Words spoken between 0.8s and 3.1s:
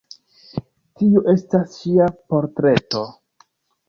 Tio estas ŝia portreto.